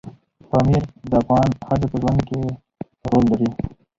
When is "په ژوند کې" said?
1.91-2.41